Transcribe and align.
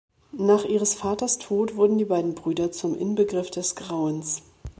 Nach 0.31 0.65
ihres 0.65 0.95
Vaters 0.95 1.37
Tod 1.37 1.75
wurden 1.75 1.99
die 1.99 2.05
beiden 2.05 2.33
Brüder 2.33 2.71
zum 2.71 2.95
Inbegriff 2.95 3.51
des 3.51 3.75
Grauens. 3.75 4.41